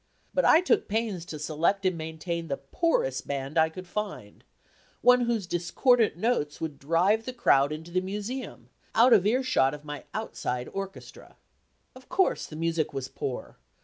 But 0.33 0.45
I 0.45 0.61
took 0.61 0.87
pains 0.87 1.25
to 1.25 1.37
select 1.37 1.85
and 1.85 1.95
maintain 1.95 2.47
the 2.47 2.57
poorest 2.57 3.27
band 3.27 3.55
I 3.55 3.69
could 3.69 3.85
find 3.85 4.43
one 5.01 5.21
whose 5.25 5.45
discordant 5.45 6.17
notes 6.17 6.59
would 6.59 6.79
drive 6.79 7.25
the 7.25 7.33
crowd 7.33 7.71
into 7.71 7.91
the 7.91 8.01
Museum, 8.01 8.69
out 8.95 9.13
of 9.13 9.27
earshot 9.27 9.75
of 9.75 9.85
my 9.85 10.05
outside 10.15 10.67
orchestra. 10.73 11.35
Of 11.93 12.09
course, 12.09 12.47
the 12.47 12.55
music 12.55 12.93
was 12.95 13.09
poor. 13.09 13.59